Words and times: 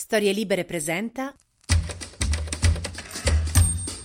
Storie 0.00 0.30
Libere 0.30 0.64
presenta 0.64 1.34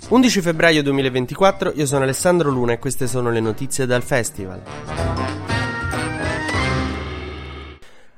11 0.10 0.42
febbraio 0.42 0.82
2024, 0.82 1.74
io 1.76 1.86
sono 1.86 2.02
Alessandro 2.02 2.50
Luna 2.50 2.74
e 2.74 2.80
queste 2.80 3.06
sono 3.06 3.30
le 3.30 3.40
notizie 3.40 3.86
dal 3.86 4.02
festival. 4.02 5.23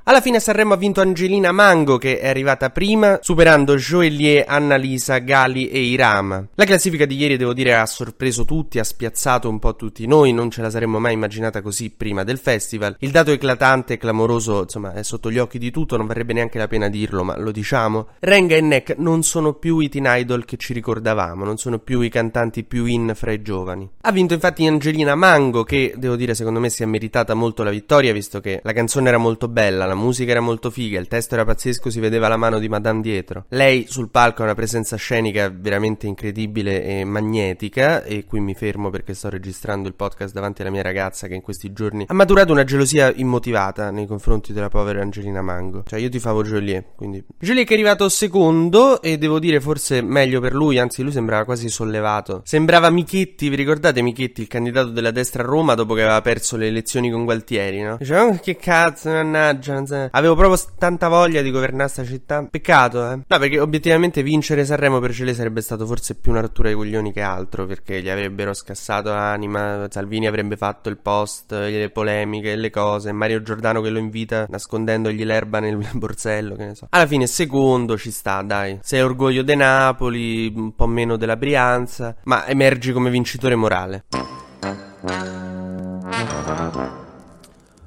Alla 0.07 0.21
fine 0.21 0.37
a 0.37 0.39
Sanremo 0.39 0.75
ha 0.75 0.77
vinto 0.77 1.01
Angelina 1.01 1.51
Mango 1.51 1.97
che 1.97 2.19
è 2.19 2.27
arrivata 2.27 2.69
prima, 2.69 3.17
superando 3.23 3.75
Joelie, 3.75 4.45
Annalisa, 4.45 5.17
Gali 5.17 5.67
e 5.67 5.79
Irama. 5.79 6.47
La 6.53 6.65
classifica 6.65 7.05
di 7.05 7.17
ieri 7.17 7.37
devo 7.37 7.53
dire 7.53 7.73
ha 7.73 7.87
sorpreso 7.87 8.45
tutti, 8.45 8.77
ha 8.77 8.83
spiazzato 8.83 9.49
un 9.49 9.57
po' 9.57 9.75
tutti 9.75 10.05
noi, 10.05 10.31
non 10.31 10.51
ce 10.51 10.61
la 10.61 10.69
saremmo 10.69 10.99
mai 10.99 11.13
immaginata 11.13 11.63
così 11.63 11.89
prima 11.89 12.23
del 12.23 12.37
festival. 12.37 12.95
Il 12.99 13.09
dato 13.09 13.31
eclatante 13.31 13.93
e 13.93 13.97
clamoroso, 13.97 14.61
insomma, 14.61 14.93
è 14.93 15.01
sotto 15.01 15.31
gli 15.31 15.39
occhi 15.39 15.57
di 15.57 15.71
tutto, 15.71 15.97
non 15.97 16.05
varrebbe 16.05 16.33
neanche 16.33 16.59
la 16.59 16.67
pena 16.67 16.87
dirlo, 16.87 17.23
ma 17.23 17.35
lo 17.39 17.49
diciamo. 17.49 18.09
Renga 18.19 18.55
e 18.55 18.61
Neck 18.61 18.97
non 18.99 19.23
sono 19.23 19.53
più 19.53 19.79
i 19.79 19.89
teen 19.89 20.05
idol 20.07 20.45
che 20.45 20.57
ci 20.57 20.73
ricordavamo, 20.73 21.43
non 21.43 21.57
sono 21.57 21.79
più 21.79 22.01
i 22.01 22.09
cantanti 22.09 22.63
più 22.63 22.85
in 22.85 23.13
fra 23.15 23.31
i 23.31 23.41
giovani. 23.41 23.89
Ha 24.01 24.11
vinto 24.11 24.35
infatti 24.35 24.67
Angelina 24.67 25.15
Mango 25.15 25.63
che, 25.63 25.95
devo 25.97 26.15
dire, 26.15 26.35
secondo 26.35 26.59
me 26.59 26.69
si 26.69 26.83
è 26.83 26.85
meritata 26.85 27.33
molto 27.33 27.63
la 27.63 27.71
vittoria 27.71 28.13
visto 28.13 28.39
che 28.39 28.59
la 28.63 28.71
canzone 28.71 29.07
era 29.07 29.17
molto 29.17 29.47
bella, 29.47 29.87
la 29.87 29.93
la 29.95 30.01
musica 30.01 30.31
era 30.31 30.41
molto 30.41 30.69
figa, 30.69 30.99
il 30.99 31.07
testo 31.07 31.35
era 31.35 31.45
pazzesco, 31.45 31.89
si 31.89 31.99
vedeva 31.99 32.27
la 32.27 32.35
mano 32.35 32.59
di 32.59 32.67
Madame 32.67 33.01
dietro. 33.01 33.45
Lei 33.49 33.85
sul 33.87 34.09
palco 34.09 34.41
ha 34.41 34.45
una 34.45 34.53
presenza 34.53 34.97
scenica 34.97 35.49
veramente 35.49 36.05
incredibile 36.05 36.83
e 36.83 37.05
magnetica 37.05 38.03
e 38.03 38.25
qui 38.25 38.41
mi 38.41 38.53
fermo 38.53 38.89
perché 38.89 39.13
sto 39.13 39.29
registrando 39.29 39.87
il 39.87 39.93
podcast 39.93 40.33
davanti 40.33 40.61
alla 40.61 40.71
mia 40.71 40.81
ragazza 40.81 41.27
che 41.27 41.35
in 41.35 41.41
questi 41.41 41.71
giorni 41.71 42.05
ha 42.07 42.13
maturato 42.13 42.51
una 42.51 42.65
gelosia 42.65 43.11
immotivata 43.15 43.89
nei 43.89 44.05
confronti 44.05 44.51
della 44.51 44.69
povera 44.69 45.01
Angelina 45.01 45.41
Mango. 45.41 45.83
Cioè 45.85 45.99
io 45.99 46.09
ti 46.09 46.19
favo 46.19 46.43
Joliet, 46.43 46.95
quindi 46.95 47.23
Joliet 47.39 47.65
che 47.65 47.73
è 47.73 47.77
arrivato 47.77 48.09
secondo 48.09 49.01
e 49.01 49.17
devo 49.17 49.39
dire 49.39 49.61
forse 49.61 50.01
meglio 50.01 50.41
per 50.41 50.53
lui, 50.53 50.77
anzi 50.77 51.01
lui 51.01 51.11
sembrava 51.11 51.45
quasi 51.45 51.69
sollevato. 51.69 52.41
Sembrava 52.43 52.89
Michetti, 52.89 53.47
vi 53.47 53.55
ricordate 53.55 54.01
Michetti, 54.01 54.41
il 54.41 54.47
candidato 54.47 54.89
della 54.89 55.11
destra 55.11 55.41
a 55.41 55.45
Roma 55.45 55.73
dopo 55.73 55.93
che 55.93 56.01
aveva 56.01 56.21
perso 56.21 56.57
le 56.57 56.67
elezioni 56.67 57.09
con 57.09 57.23
Gualtieri, 57.23 57.81
no? 57.81 57.95
Diceva, 57.97 58.25
oh, 58.25 58.39
che 58.41 58.57
cazzo, 58.57 59.09
mannaggia, 59.09 59.73
Sanremo. 59.85 60.09
Avevo 60.11 60.35
proprio 60.35 60.59
tanta 60.77 61.07
voglia 61.07 61.41
di 61.41 61.51
governare 61.51 61.89
sta 61.89 62.03
città. 62.03 62.45
Peccato, 62.49 63.11
eh. 63.11 63.19
No, 63.27 63.39
perché 63.39 63.59
obiettivamente 63.59 64.23
vincere 64.23 64.65
Sanremo 64.65 64.99
per 64.99 65.13
Cele 65.13 65.33
sarebbe 65.33 65.61
stato 65.61 65.85
forse 65.85 66.15
più 66.15 66.31
una 66.31 66.41
rottura 66.41 66.69
di 66.69 66.75
coglioni 66.75 67.11
che 67.11 67.21
altro. 67.21 67.65
Perché 67.65 68.01
gli 68.01 68.09
avrebbero 68.09 68.53
scassato 68.53 69.09
l'anima. 69.09 69.87
Salvini 69.89 70.27
avrebbe 70.27 70.57
fatto 70.57 70.89
il 70.89 70.97
post, 70.97 71.51
le 71.51 71.89
polemiche, 71.89 72.55
le 72.55 72.69
cose. 72.69 73.11
Mario 73.11 73.41
Giordano 73.41 73.81
che 73.81 73.89
lo 73.89 73.99
invita 73.99 74.45
nascondendogli 74.49 75.23
l'erba 75.23 75.59
nel 75.59 75.77
borsello, 75.93 76.55
che 76.55 76.65
ne 76.65 76.75
so. 76.75 76.87
Alla 76.89 77.07
fine, 77.07 77.27
secondo 77.27 77.97
ci 77.97 78.11
sta, 78.11 78.41
dai. 78.41 78.79
Sei 78.81 79.01
orgoglio 79.01 79.43
de 79.43 79.55
Napoli, 79.55 80.51
un 80.55 80.75
po' 80.75 80.87
meno 80.87 81.17
della 81.17 81.37
Brianza. 81.37 82.15
Ma 82.23 82.47
emergi 82.47 82.91
come 82.91 83.09
vincitore 83.09 83.55
morale. 83.55 84.05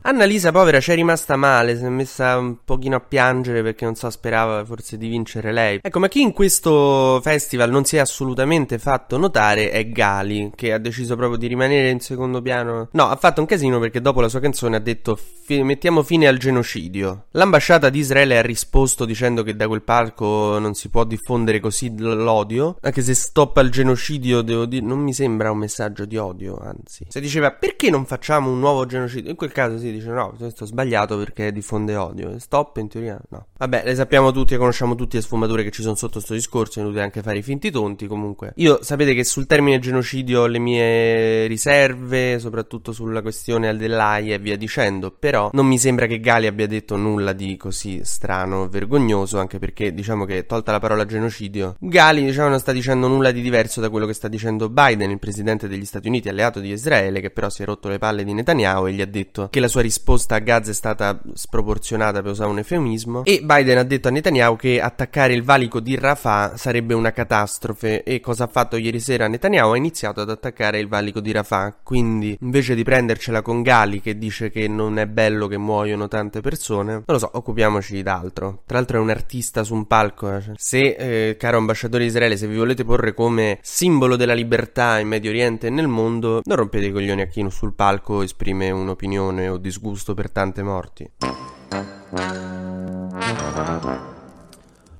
Annalisa, 0.08 0.52
povera, 0.52 0.80
ci 0.80 0.90
è 0.90 0.94
rimasta 0.94 1.36
male, 1.36 1.76
si 1.76 1.84
è 1.84 1.88
messa 1.90 2.38
un 2.38 2.64
pochino 2.64 2.96
a 2.96 3.00
piangere 3.00 3.62
perché 3.62 3.84
non 3.84 3.94
so, 3.94 4.08
sperava 4.08 4.64
forse 4.64 4.96
di 4.96 5.06
vincere 5.06 5.52
lei. 5.52 5.80
Ecco, 5.82 5.98
ma 5.98 6.08
chi 6.08 6.22
in 6.22 6.32
questo 6.32 7.20
festival 7.22 7.68
non 7.68 7.84
si 7.84 7.96
è 7.96 7.98
assolutamente 7.98 8.78
fatto 8.78 9.18
notare 9.18 9.70
è 9.70 9.86
Gali, 9.90 10.52
che 10.54 10.72
ha 10.72 10.78
deciso 10.78 11.14
proprio 11.14 11.36
di 11.36 11.46
rimanere 11.46 11.90
in 11.90 12.00
secondo 12.00 12.40
piano. 12.40 12.88
No, 12.92 13.10
ha 13.10 13.16
fatto 13.16 13.42
un 13.42 13.46
casino 13.46 13.78
perché 13.78 14.00
dopo 14.00 14.22
la 14.22 14.30
sua 14.30 14.40
canzone 14.40 14.76
ha 14.76 14.80
detto 14.80 15.14
fi- 15.14 15.62
mettiamo 15.62 16.02
fine 16.02 16.26
al 16.26 16.38
genocidio. 16.38 17.26
L'ambasciata 17.32 17.90
di 17.90 17.98
Israele 17.98 18.38
ha 18.38 18.42
risposto 18.42 19.04
dicendo 19.04 19.42
che 19.42 19.56
da 19.56 19.68
quel 19.68 19.82
palco 19.82 20.58
non 20.58 20.72
si 20.72 20.88
può 20.88 21.04
diffondere 21.04 21.60
così 21.60 21.92
l'odio, 21.98 22.78
anche 22.80 23.02
se 23.02 23.12
stoppa 23.12 23.60
il 23.60 23.70
genocidio, 23.70 24.40
devo 24.40 24.64
dire, 24.64 24.86
non 24.86 25.00
mi 25.00 25.12
sembra 25.12 25.50
un 25.50 25.58
messaggio 25.58 26.06
di 26.06 26.16
odio, 26.16 26.56
anzi. 26.56 27.04
Se 27.10 27.20
diceva 27.20 27.50
perché 27.50 27.90
non 27.90 28.06
facciamo 28.06 28.50
un 28.50 28.58
nuovo 28.58 28.86
genocidio, 28.86 29.28
in 29.28 29.36
quel 29.36 29.52
caso 29.52 29.76
sì, 29.76 29.96
dice 29.98 30.10
no, 30.10 30.34
questo 30.36 30.64
è 30.64 30.66
sbagliato 30.66 31.16
perché 31.18 31.52
diffonde 31.52 31.96
odio. 31.96 32.38
Stop 32.38 32.76
in 32.78 32.88
teoria 32.88 33.18
no. 33.30 33.46
Vabbè, 33.58 33.82
le 33.84 33.94
sappiamo 33.94 34.30
tutti 34.30 34.54
e 34.54 34.56
conosciamo 34.56 34.94
tutte 34.94 35.16
le 35.16 35.22
sfumature 35.22 35.64
che 35.64 35.70
ci 35.70 35.82
sono 35.82 35.94
sotto 35.94 36.20
sto 36.20 36.34
discorso, 36.34 36.78
è 36.78 36.82
inutile 36.82 37.02
anche 37.02 37.22
fare 37.22 37.38
i 37.38 37.42
finti 37.42 37.70
tonti 37.70 38.06
comunque. 38.06 38.52
Io 38.56 38.82
sapete 38.82 39.14
che 39.14 39.24
sul 39.24 39.46
termine 39.46 39.78
genocidio 39.78 40.42
ho 40.42 40.46
le 40.46 40.58
mie 40.58 41.46
riserve, 41.46 42.38
soprattutto 42.38 42.92
sulla 42.92 43.22
questione 43.22 43.76
dell'AI 43.76 44.32
e 44.32 44.38
via 44.38 44.56
dicendo, 44.56 45.10
però 45.10 45.50
non 45.52 45.66
mi 45.66 45.78
sembra 45.78 46.06
che 46.06 46.20
Gali 46.20 46.46
abbia 46.46 46.66
detto 46.66 46.96
nulla 46.96 47.32
di 47.32 47.56
così 47.56 48.00
strano 48.04 48.68
vergognoso, 48.68 49.38
anche 49.38 49.58
perché 49.58 49.92
diciamo 49.92 50.24
che 50.24 50.46
tolta 50.46 50.72
la 50.72 50.78
parola 50.78 51.04
genocidio, 51.04 51.76
Gali 51.78 52.24
diciamo 52.24 52.48
non 52.48 52.58
sta 52.58 52.72
dicendo 52.72 53.08
nulla 53.08 53.30
di 53.30 53.40
diverso 53.40 53.80
da 53.80 53.90
quello 53.90 54.06
che 54.06 54.12
sta 54.12 54.28
dicendo 54.28 54.68
Biden, 54.68 55.10
il 55.10 55.18
presidente 55.18 55.68
degli 55.68 55.84
Stati 55.84 56.08
Uniti, 56.08 56.28
alleato 56.28 56.60
di 56.60 56.70
Israele, 56.70 57.20
che 57.20 57.30
però 57.30 57.48
si 57.48 57.62
è 57.62 57.64
rotto 57.64 57.88
le 57.88 57.98
palle 57.98 58.24
di 58.24 58.32
Netanyahu 58.32 58.86
e 58.86 58.92
gli 58.92 59.00
ha 59.00 59.06
detto 59.06 59.48
che 59.50 59.60
la 59.60 59.68
sua 59.68 59.82
risposta 59.88 60.34
a 60.34 60.38
Gaza 60.38 60.70
è 60.70 60.74
stata 60.74 61.18
sproporzionata 61.32 62.20
per 62.20 62.32
usare 62.32 62.50
un 62.50 62.58
eufemismo 62.58 63.24
e 63.24 63.40
Biden 63.42 63.78
ha 63.78 63.82
detto 63.82 64.08
a 64.08 64.10
Netanyahu 64.10 64.56
che 64.56 64.80
attaccare 64.80 65.32
il 65.32 65.42
valico 65.42 65.80
di 65.80 65.96
Rafah 65.96 66.56
sarebbe 66.56 66.92
una 66.92 67.10
catastrofe 67.10 68.02
e 68.02 68.20
cosa 68.20 68.44
ha 68.44 68.46
fatto 68.48 68.76
ieri 68.76 69.00
sera 69.00 69.26
Netanyahu? 69.26 69.72
Ha 69.72 69.76
iniziato 69.76 70.20
ad 70.20 70.28
attaccare 70.28 70.78
il 70.78 70.88
valico 70.88 71.20
di 71.20 71.32
Rafah 71.32 71.78
quindi 71.82 72.36
invece 72.42 72.74
di 72.74 72.84
prendercela 72.84 73.40
con 73.40 73.62
Gali 73.62 74.02
che 74.02 74.18
dice 74.18 74.50
che 74.50 74.68
non 74.68 74.98
è 74.98 75.06
bello 75.06 75.46
che 75.46 75.56
muoiono 75.56 76.06
tante 76.06 76.40
persone 76.40 76.92
non 76.92 77.04
lo 77.06 77.18
so 77.18 77.30
occupiamoci 77.32 78.02
d'altro 78.02 78.62
tra 78.66 78.76
l'altro 78.76 78.98
è 78.98 79.00
un 79.00 79.10
artista 79.10 79.62
su 79.64 79.74
un 79.74 79.86
palco 79.86 80.34
eh. 80.34 80.42
se 80.56 80.96
eh, 80.98 81.36
caro 81.38 81.56
ambasciatore 81.56 82.02
di 82.02 82.10
Israele 82.10 82.36
se 82.36 82.46
vi 82.46 82.56
volete 82.56 82.84
porre 82.84 83.14
come 83.14 83.58
simbolo 83.62 84.16
della 84.16 84.34
libertà 84.34 84.98
in 84.98 85.08
Medio 85.08 85.30
Oriente 85.30 85.68
e 85.68 85.70
nel 85.70 85.88
mondo 85.88 86.42
non 86.44 86.56
rompete 86.56 86.86
i 86.86 86.92
coglioni 86.92 87.22
a 87.22 87.26
chi 87.26 87.46
sul 87.48 87.72
palco 87.72 88.22
esprime 88.22 88.70
un'opinione 88.70 89.48
o 89.48 89.56
disgusto 89.56 89.67
disgusto 89.68 90.14
per 90.14 90.30
tante 90.30 90.62
morti. 90.62 91.10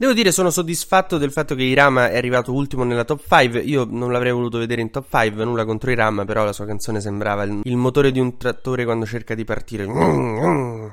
Devo 0.01 0.13
dire 0.13 0.31
sono 0.31 0.51
soddisfatto 0.51 1.19
del 1.19 1.33
fatto 1.33 1.57
che 1.57 1.65
Irama 1.65 2.09
è 2.09 2.17
arrivato 2.17 2.53
ultimo 2.53 2.85
nella 2.85 3.03
top 3.03 3.21
5. 3.29 3.59
Io 3.59 3.85
non 3.91 4.13
l'avrei 4.13 4.31
voluto 4.31 4.57
vedere 4.57 4.81
in 4.81 4.91
top 4.91 5.07
5, 5.11 5.45
nulla 5.45 5.65
contro 5.65 5.91
Irama, 5.91 6.25
però 6.25 6.45
la 6.45 6.53
sua 6.53 6.67
canzone 6.67 7.01
sembrava 7.01 7.43
il, 7.43 7.63
il 7.65 7.77
motore 7.77 8.13
di 8.13 8.21
un 8.21 8.37
trattore 8.37 8.85
quando 8.85 9.05
cerca 9.07 9.35
di 9.35 9.43
partire. 9.43 9.87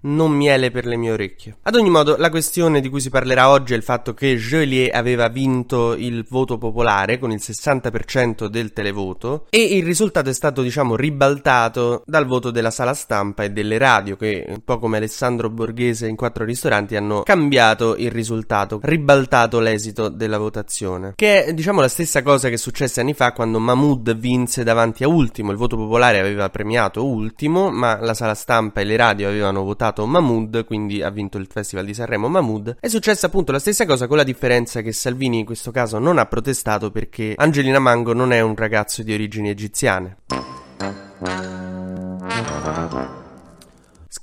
Non 0.02 0.32
miele 0.32 0.72
per 0.72 0.88
le 0.88 0.96
mie 0.98 1.12
orecchie. 1.12 1.58
Ad 1.62 1.76
ogni 1.76 1.92
modo, 1.92 2.16
la 2.18 2.32
questione 2.32 2.82
di 2.82 2.90
cui 2.90 3.00
si 3.00 3.12
parlerà 3.12 3.50
oggi 3.50 3.74
è 3.74 3.76
il 3.76 3.84
fatto 3.84 4.16
che 4.16 4.38
Joliet 4.38 4.96
aveva 4.96 5.28
vinto 5.28 5.94
il 5.94 6.26
voto 6.28 6.58
popolare 6.58 7.20
con 7.20 7.32
il 7.32 7.40
60% 7.40 8.48
del 8.48 8.74
televoto 8.74 9.46
e 9.52 9.62
il 9.62 9.84
risultato 9.84 10.32
è 10.32 10.34
stato, 10.34 10.64
diciamo, 10.64 10.96
ribaltato 10.96 12.02
dal 12.08 12.26
voto 12.26 12.50
della 12.50 12.72
sala 12.72 12.96
stampa 12.96 13.44
e 13.44 13.52
delle 13.52 13.78
radio 13.78 14.16
che, 14.16 14.46
un 14.48 14.64
po' 14.64 14.80
come 14.80 14.98
Alessandro 14.98 15.52
Borghese 15.52 16.08
in 16.08 16.16
quattro 16.16 16.44
ristoranti, 16.44 16.96
hanno 16.96 17.22
cambiato 17.22 17.96
il 17.98 18.10
risultato 18.10 18.80
ribaltato 18.95 19.59
l'esito 19.59 20.09
della 20.09 20.38
votazione. 20.38 21.13
Che 21.15 21.45
è, 21.45 21.53
diciamo, 21.53 21.81
la 21.81 21.88
stessa 21.88 22.21
cosa 22.21 22.50
che 22.50 22.57
successe 22.57 23.00
anni 23.00 23.13
fa 23.13 23.33
quando 23.33 23.59
Mahmood 23.59 24.15
vinse 24.15 24.63
davanti 24.63 25.03
a 25.03 25.07
Ultimo. 25.07 25.51
Il 25.51 25.57
voto 25.57 25.75
popolare 25.75 26.19
aveva 26.19 26.50
premiato 26.50 27.06
Ultimo, 27.06 27.69
ma 27.69 28.00
la 28.00 28.13
sala 28.13 28.36
stampa 28.36 28.81
e 28.81 28.83
le 28.83 28.95
radio 28.95 29.27
avevano 29.27 29.63
votato 29.63 30.06
Mahmood, 30.06 30.65
quindi 30.65 31.01
ha 31.01 31.09
vinto 31.09 31.38
il 31.38 31.47
Festival 31.50 31.86
di 31.86 31.94
Sanremo 31.94 32.27
Mahmood. 32.27 32.77
È 32.80 32.88
successa 32.88 33.27
appunto 33.27 33.51
la 33.51 33.59
stessa 33.59 33.86
cosa 33.86 34.07
con 34.07 34.18
la 34.18 34.24
differenza 34.24 34.81
che 34.81 34.92
Salvini 34.92 35.39
in 35.39 35.45
questo 35.45 35.71
caso 35.71 36.00
non 36.00 36.18
ha 36.18 36.25
protestato 36.25 36.91
perché 36.91 37.33
Angelina 37.36 37.80
Mango 37.80 38.13
non 38.13 38.31
è 38.31 38.41
un 38.41 38.56
ragazzo 38.56 39.03
di 39.03 39.13
origini 39.13 39.50
egiziane. 39.50 40.18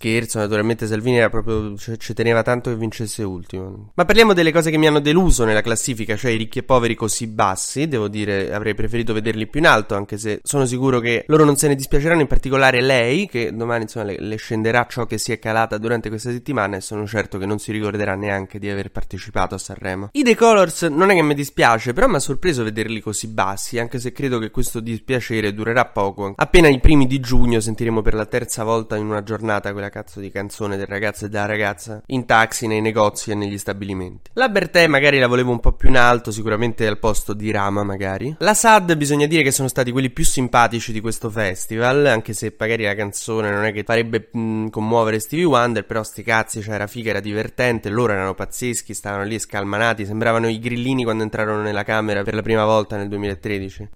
Scherzo, 0.02 0.40
naturalmente 0.40 0.88
Salvini 0.88 1.18
era 1.18 1.28
proprio, 1.28 1.76
cioè, 1.76 1.96
ci 1.96 2.12
teneva 2.12 2.42
tanto 2.42 2.70
che 2.70 2.76
vincesse 2.76 3.22
ultimo. 3.22 3.92
Ma 3.94 4.04
parliamo 4.04 4.32
delle 4.32 4.50
cose 4.50 4.72
che 4.72 4.76
mi 4.76 4.88
hanno 4.88 4.98
deluso 4.98 5.44
nella 5.44 5.60
classifica, 5.60 6.16
cioè 6.16 6.32
i 6.32 6.36
ricchi 6.36 6.58
e 6.58 6.62
poveri 6.64 6.96
così 6.96 7.28
bassi. 7.28 7.86
Devo 7.86 8.08
dire, 8.08 8.52
avrei 8.52 8.74
preferito 8.74 9.12
vederli 9.12 9.46
più 9.46 9.60
in 9.60 9.66
alto, 9.68 9.94
anche 9.94 10.18
se 10.18 10.40
sono 10.42 10.66
sicuro 10.66 10.98
che 10.98 11.22
loro 11.28 11.44
non 11.44 11.54
se 11.54 11.68
ne 11.68 11.76
dispiaceranno, 11.76 12.20
in 12.20 12.26
particolare 12.26 12.80
lei, 12.80 13.28
che 13.28 13.54
domani 13.54 13.82
insomma 13.82 14.06
le, 14.06 14.16
le 14.18 14.34
scenderà 14.34 14.86
ciò 14.90 15.06
che 15.06 15.18
si 15.18 15.30
è 15.30 15.38
calata 15.38 15.78
durante 15.78 16.08
questa 16.08 16.32
settimana 16.32 16.78
e 16.78 16.80
sono 16.80 17.06
certo 17.06 17.38
che 17.38 17.46
non 17.46 17.60
si 17.60 17.70
ricorderà 17.70 18.16
neanche 18.16 18.58
di 18.58 18.68
aver 18.68 18.90
partecipato 18.90 19.54
a 19.54 19.58
Sanremo. 19.58 20.08
I 20.10 20.24
The 20.24 20.34
Colors 20.34 20.82
non 20.82 21.10
è 21.10 21.14
che 21.14 21.22
mi 21.22 21.34
dispiace, 21.34 21.92
però 21.92 22.08
mi 22.08 22.16
ha 22.16 22.18
sorpreso 22.18 22.64
vederli 22.64 23.00
così 23.00 23.28
bassi, 23.28 23.78
anche 23.78 24.00
se 24.00 24.10
credo 24.10 24.40
che 24.40 24.50
questo 24.50 24.80
dispiacere 24.80 25.54
durerà 25.54 25.84
poco. 25.84 26.32
Appena 26.34 26.66
i 26.66 26.80
primi 26.80 27.06
di 27.06 27.20
giugno 27.20 27.60
sentiremo 27.60 28.02
per 28.02 28.14
la 28.14 28.26
terza 28.26 28.64
volta 28.64 28.96
in 28.96 29.06
una 29.06 29.22
giornata 29.22 29.70
quella 29.70 29.90
cazzo 29.92 30.20
di 30.20 30.30
canzone 30.30 30.78
del 30.78 30.86
ragazzo 30.86 31.26
e 31.26 31.28
della 31.28 31.44
ragazza 31.44 32.02
in 32.06 32.24
taxi, 32.24 32.66
nei 32.66 32.80
negozi 32.80 33.30
e 33.30 33.34
negli 33.34 33.58
stabilimenti. 33.58 34.30
La 34.32 34.48
Bertè 34.48 34.86
magari 34.86 35.18
la 35.18 35.26
volevo 35.26 35.50
un 35.52 35.60
po' 35.60 35.72
più 35.72 35.90
in 35.90 35.98
alto, 35.98 36.30
sicuramente 36.32 36.86
al 36.86 36.98
posto 36.98 37.34
di 37.34 37.50
Rama 37.50 37.84
magari. 37.84 38.34
La 38.38 38.54
Sad 38.54 38.96
bisogna 38.96 39.26
dire 39.26 39.42
che 39.42 39.50
sono 39.50 39.68
stati 39.68 39.92
quelli 39.92 40.08
più 40.10 40.24
simpatici 40.24 40.92
di 40.92 41.00
questo 41.00 41.28
festival, 41.28 42.06
anche 42.06 42.32
se 42.32 42.54
magari 42.58 42.84
la 42.84 42.94
canzone 42.94 43.50
non 43.50 43.64
è 43.64 43.72
che 43.72 43.84
farebbe 43.84 44.30
mh, 44.32 44.68
commuovere 44.68 45.20
Stevie 45.20 45.44
Wonder, 45.44 45.84
però 45.84 46.02
sti 46.02 46.22
cazzi, 46.22 46.62
cioè 46.62 46.74
era 46.74 46.86
figa, 46.86 47.10
era 47.10 47.20
divertente, 47.20 47.90
loro 47.90 48.14
erano 48.14 48.34
pazzeschi, 48.34 48.94
stavano 48.94 49.24
lì 49.24 49.38
scalmanati, 49.38 50.06
sembravano 50.06 50.48
i 50.48 50.58
grillini 50.58 51.04
quando 51.04 51.22
entrarono 51.22 51.60
nella 51.60 51.84
camera 51.84 52.22
per 52.22 52.34
la 52.34 52.42
prima 52.42 52.64
volta 52.64 52.96
nel 52.96 53.08
2013. 53.08 53.88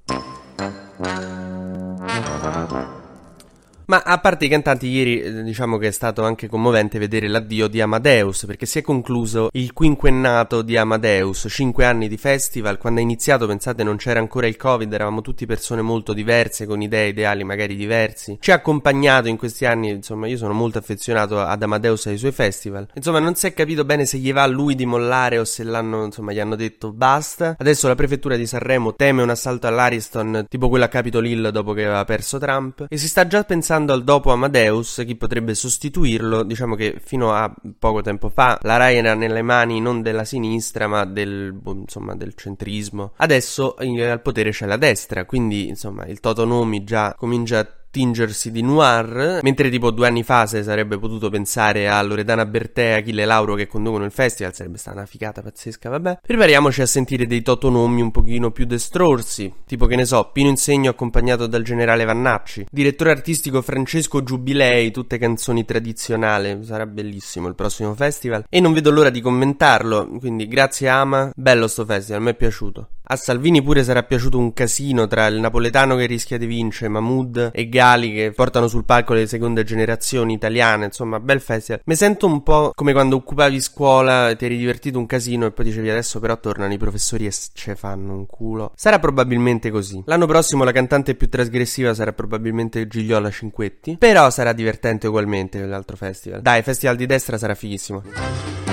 Ma 3.88 4.02
a 4.04 4.18
parte 4.18 4.46
i 4.46 4.48
cantanti, 4.48 4.88
ieri 4.88 5.20
eh, 5.20 5.42
diciamo 5.44 5.78
che 5.78 5.86
è 5.86 5.90
stato 5.92 6.24
anche 6.24 6.48
commovente 6.48 6.98
vedere 6.98 7.28
l'addio 7.28 7.68
di 7.68 7.80
Amadeus, 7.80 8.44
perché 8.44 8.66
si 8.66 8.80
è 8.80 8.82
concluso 8.82 9.48
il 9.52 9.72
quinquennato 9.72 10.62
di 10.62 10.76
Amadeus, 10.76 11.46
cinque 11.48 11.84
anni 11.84 12.08
di 12.08 12.16
festival. 12.16 12.78
Quando 12.78 12.98
è 12.98 13.02
iniziato, 13.04 13.46
pensate, 13.46 13.84
non 13.84 13.96
c'era 13.96 14.18
ancora 14.18 14.48
il 14.48 14.56
Covid, 14.56 14.92
eravamo 14.92 15.20
tutti 15.20 15.46
persone 15.46 15.82
molto 15.82 16.12
diverse, 16.12 16.66
con 16.66 16.82
idee, 16.82 17.10
ideali 17.10 17.44
magari 17.44 17.76
diversi. 17.76 18.38
Ci 18.40 18.50
ha 18.50 18.54
accompagnato 18.54 19.28
in 19.28 19.36
questi 19.36 19.66
anni, 19.66 19.90
insomma, 19.90 20.26
io 20.26 20.36
sono 20.36 20.52
molto 20.52 20.78
affezionato 20.78 21.38
ad 21.38 21.62
Amadeus 21.62 22.06
e 22.06 22.10
ai 22.10 22.18
suoi 22.18 22.32
festival. 22.32 22.88
Insomma, 22.92 23.20
non 23.20 23.36
si 23.36 23.46
è 23.46 23.54
capito 23.54 23.84
bene 23.84 24.04
se 24.04 24.18
gli 24.18 24.32
va 24.32 24.42
a 24.42 24.48
lui 24.48 24.74
di 24.74 24.84
mollare 24.84 25.38
o 25.38 25.44
se 25.44 25.62
l'hanno, 25.62 26.06
insomma, 26.06 26.32
gli 26.32 26.40
hanno 26.40 26.56
detto 26.56 26.92
basta. 26.92 27.54
Adesso 27.56 27.86
la 27.86 27.94
prefettura 27.94 28.34
di 28.34 28.46
Sanremo 28.48 28.96
teme 28.96 29.22
un 29.22 29.30
assalto 29.30 29.68
all'Ariston, 29.68 30.46
tipo 30.48 30.68
quello 30.68 30.86
a 30.86 30.88
Capitol 30.88 31.24
Hill 31.24 31.50
dopo 31.50 31.72
che 31.72 31.84
aveva 31.84 32.04
perso 32.04 32.38
Trump, 32.38 32.86
e 32.88 32.96
si 32.96 33.06
sta 33.06 33.28
già 33.28 33.44
pensando 33.44 33.74
Passando 33.76 33.92
al 33.92 34.04
dopo 34.04 34.32
Amadeus, 34.32 35.02
chi 35.04 35.16
potrebbe 35.16 35.54
sostituirlo? 35.54 36.44
Diciamo 36.44 36.76
che 36.76 36.98
fino 36.98 37.34
a 37.34 37.54
poco 37.78 38.00
tempo 38.00 38.30
fa 38.30 38.58
la 38.62 38.78
Rai 38.78 38.96
era 38.96 39.12
nelle 39.12 39.42
mani 39.42 39.82
non 39.82 40.00
della 40.00 40.24
sinistra 40.24 40.86
ma 40.86 41.04
del, 41.04 41.52
boh, 41.52 41.74
insomma, 41.74 42.16
del 42.16 42.32
centrismo. 42.34 43.12
Adesso 43.16 43.76
eh, 43.76 44.08
al 44.08 44.22
potere 44.22 44.48
c'è 44.48 44.64
la 44.64 44.78
destra, 44.78 45.26
quindi 45.26 45.68
insomma 45.68 46.06
il 46.06 46.20
Toto 46.20 46.46
Nomi 46.46 46.84
già 46.84 47.14
comincia 47.18 47.58
a 47.58 47.68
tingersi 47.96 48.50
di 48.50 48.60
noir, 48.60 49.40
mentre 49.40 49.70
tipo 49.70 49.90
due 49.90 50.06
anni 50.06 50.22
fa 50.22 50.44
se 50.44 50.62
sarebbe 50.62 50.98
potuto 50.98 51.30
pensare 51.30 51.88
a 51.88 52.02
Loredana 52.02 52.44
Bertè 52.44 52.82
e 52.82 52.92
Achille 52.96 53.24
Lauro 53.24 53.54
che 53.54 53.66
conducono 53.66 54.04
il 54.04 54.10
festival, 54.10 54.54
sarebbe 54.54 54.76
stata 54.76 54.98
una 54.98 55.06
figata 55.06 55.40
pazzesca, 55.40 55.88
vabbè. 55.88 56.18
Prepariamoci 56.20 56.82
a 56.82 56.86
sentire 56.86 57.26
dei 57.26 57.40
totonomi 57.40 58.02
un 58.02 58.10
pochino 58.10 58.50
più 58.50 58.66
destrorsi, 58.66 59.50
tipo 59.64 59.86
che 59.86 59.96
ne 59.96 60.04
so, 60.04 60.28
Pino 60.30 60.50
Insegno 60.50 60.90
accompagnato 60.90 61.46
dal 61.46 61.62
generale 61.62 62.04
Vannacci, 62.04 62.66
direttore 62.70 63.12
artistico 63.12 63.62
Francesco 63.62 64.22
Giubilei, 64.22 64.90
tutte 64.90 65.16
canzoni 65.16 65.64
tradizionali, 65.64 66.58
sarà 66.64 66.84
bellissimo 66.84 67.48
il 67.48 67.54
prossimo 67.54 67.94
festival 67.94 68.44
e 68.50 68.60
non 68.60 68.74
vedo 68.74 68.90
l'ora 68.90 69.08
di 69.08 69.22
commentarlo, 69.22 70.06
quindi 70.18 70.46
grazie 70.46 70.90
Ama, 70.90 71.30
bello 71.34 71.66
sto 71.66 71.86
festival, 71.86 72.20
mi 72.20 72.30
è 72.32 72.34
piaciuto. 72.34 72.88
A 73.08 73.14
Salvini 73.14 73.62
pure 73.62 73.84
sarà 73.84 74.02
piaciuto 74.02 74.36
un 74.36 74.52
casino 74.52 75.06
tra 75.06 75.28
il 75.28 75.38
napoletano 75.38 75.94
che 75.94 76.06
rischia 76.06 76.38
di 76.38 76.46
vincere, 76.46 76.88
Mahmood 76.90 77.50
e 77.54 77.68
Gali 77.68 78.12
che 78.12 78.32
portano 78.32 78.66
sul 78.66 78.84
palco 78.84 79.14
le 79.14 79.28
seconde 79.28 79.62
generazioni 79.62 80.32
italiane, 80.32 80.86
insomma, 80.86 81.20
bel 81.20 81.40
festival. 81.40 81.82
Mi 81.84 81.94
sento 81.94 82.26
un 82.26 82.42
po' 82.42 82.72
come 82.74 82.92
quando 82.92 83.14
occupavi 83.14 83.60
scuola, 83.60 84.34
ti 84.34 84.46
eri 84.46 84.56
divertito 84.56 84.98
un 84.98 85.06
casino 85.06 85.46
e 85.46 85.52
poi 85.52 85.66
dicevi 85.66 85.88
adesso 85.88 86.18
però 86.18 86.36
tornano 86.40 86.72
i 86.72 86.78
professori 86.78 87.26
e 87.26 87.32
ce 87.52 87.76
fanno 87.76 88.12
un 88.12 88.26
culo. 88.26 88.72
Sarà 88.74 88.98
probabilmente 88.98 89.70
così. 89.70 90.02
L'anno 90.06 90.26
prossimo 90.26 90.64
la 90.64 90.72
cantante 90.72 91.14
più 91.14 91.28
trasgressiva 91.28 91.94
sarà 91.94 92.12
probabilmente 92.12 92.88
Gigliola 92.88 93.30
Cinquetti, 93.30 93.98
però 93.98 94.30
sarà 94.30 94.52
divertente 94.52 95.06
ugualmente 95.06 95.64
l'altro 95.64 95.96
festival. 95.96 96.42
Dai, 96.42 96.62
festival 96.62 96.96
di 96.96 97.06
destra 97.06 97.38
sarà 97.38 97.54
fighissimo. 97.54 98.65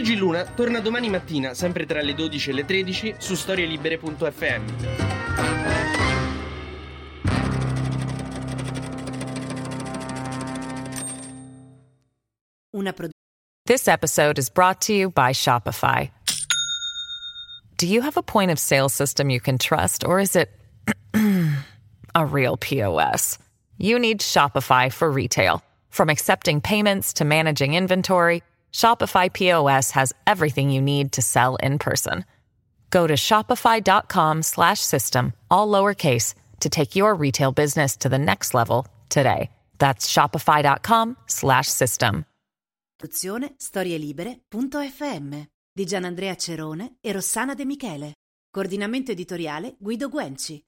TG 0.00 0.16
Luna 0.16 0.44
torna 0.44 0.80
domani 0.80 1.10
mattina, 1.10 1.52
sempre 1.52 1.84
tra 1.84 2.00
le 2.00 2.14
12 2.14 2.50
e 2.50 2.52
le 2.54 2.64
13, 2.64 3.16
su 3.18 3.34
storielibere.fm. 3.34 4.64
This 13.66 13.88
episode 13.88 14.38
is 14.38 14.48
brought 14.48 14.80
to 14.82 14.94
you 14.94 15.10
by 15.10 15.32
Shopify. 15.32 16.10
Do 17.76 17.86
you 17.86 18.00
have 18.00 18.16
a 18.16 18.22
point 18.22 18.50
of 18.50 18.58
sale 18.58 18.88
system 18.88 19.28
you 19.28 19.40
can 19.40 19.58
trust, 19.58 20.02
or 20.02 20.18
is 20.18 20.34
it 20.34 20.50
a 22.14 22.24
real 22.24 22.56
POS? 22.56 23.38
You 23.76 23.98
need 23.98 24.20
Shopify 24.20 24.90
for 24.90 25.10
retail. 25.10 25.62
From 25.90 26.08
accepting 26.08 26.62
payments 26.62 27.12
to 27.14 27.26
managing 27.26 27.74
inventory, 27.74 28.42
Shopify 28.72 29.32
POS 29.32 29.92
has 29.92 30.12
everything 30.26 30.70
you 30.70 30.82
need 30.82 31.12
to 31.12 31.22
sell 31.22 31.54
in 31.62 31.78
person. 31.78 32.24
Go 32.90 33.06
to 33.06 33.14
shopify.com/system 33.14 35.32
all 35.48 35.68
lowercase 35.68 36.34
to 36.60 36.68
take 36.68 36.96
your 36.96 37.14
retail 37.14 37.52
business 37.52 37.96
to 37.96 38.08
the 38.08 38.18
next 38.18 38.54
level 38.54 38.86
today. 39.08 39.50
That's 39.78 40.10
shopify.com/system. 40.10 42.24
Produzione 43.00 43.54
storielibere.fm 43.56 45.46
di 45.72 45.86
Gianandrea 45.86 46.34
Cerone 46.34 46.96
e 47.00 47.12
Rossana 47.12 47.54
De 47.54 47.64
Michele. 47.64 48.12
Coordinamento 48.50 49.12
editoriale 49.12 49.76
Guido 49.78 50.10
Guenci. 50.10 50.62